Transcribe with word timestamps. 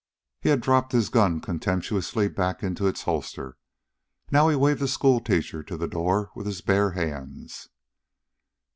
He 0.39 0.49
had 0.49 0.61
dropped 0.61 0.93
his 0.93 1.09
gun 1.09 1.41
contemptuously 1.41 2.27
back 2.27 2.63
into 2.63 2.87
its 2.87 3.03
holster. 3.03 3.59
Now 4.31 4.49
he 4.49 4.55
waved 4.55 4.79
the 4.79 4.87
schoolteacher 4.87 5.61
to 5.61 5.77
the 5.77 5.87
door 5.87 6.31
with 6.33 6.47
his 6.47 6.61
bare 6.61 6.93
hands. 6.93 7.69